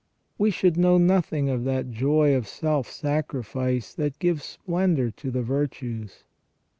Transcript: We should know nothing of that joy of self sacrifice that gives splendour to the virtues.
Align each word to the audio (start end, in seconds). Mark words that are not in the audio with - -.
We 0.39 0.49
should 0.49 0.77
know 0.77 0.97
nothing 0.97 1.47
of 1.47 1.63
that 1.65 1.91
joy 1.91 2.33
of 2.33 2.47
self 2.47 2.89
sacrifice 2.89 3.93
that 3.93 4.17
gives 4.17 4.43
splendour 4.43 5.11
to 5.11 5.29
the 5.29 5.43
virtues. 5.43 6.23